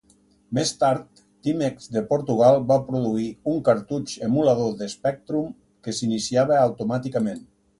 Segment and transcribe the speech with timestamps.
[0.57, 7.47] Més tard, Timex de Portugal va produir un cartutx emulador de Spectrum que s'iniciava automàticament.